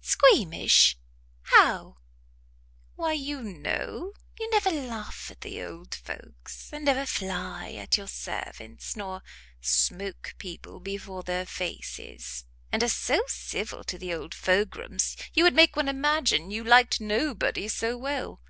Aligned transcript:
"Squeamish? 0.00 0.96
how?" 1.42 1.98
"Why, 2.96 3.12
you 3.12 3.42
know, 3.42 4.14
you 4.40 4.48
never 4.50 4.70
laugh 4.70 5.30
at 5.30 5.42
the 5.42 5.62
old 5.62 5.94
folks, 5.94 6.70
and 6.72 6.86
never 6.86 7.04
fly 7.04 7.72
at 7.72 7.98
your 7.98 8.08
servants, 8.08 8.96
nor 8.96 9.22
smoke 9.60 10.36
people 10.38 10.80
before 10.80 11.22
their 11.22 11.44
faces, 11.44 12.46
and 12.72 12.82
are 12.82 12.88
so 12.88 13.24
civil 13.26 13.84
to 13.84 13.98
the 13.98 14.14
old 14.14 14.32
fograms, 14.32 15.18
you 15.34 15.44
would 15.44 15.52
make 15.54 15.76
one 15.76 15.88
imagine 15.90 16.50
you 16.50 16.64
liked 16.64 16.98
nobody 16.98 17.68
so 17.68 17.94
well. 17.98 18.40